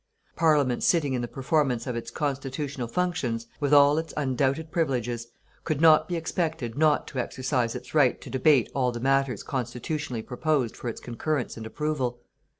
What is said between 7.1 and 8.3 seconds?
exercise its right to